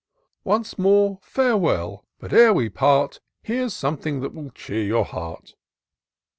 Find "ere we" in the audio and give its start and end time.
2.33-2.69